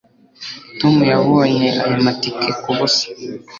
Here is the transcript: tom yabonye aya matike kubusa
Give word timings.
tom 0.79 0.95
yabonye 1.11 1.67
aya 1.83 1.97
matike 2.05 2.49
kubusa 2.61 3.05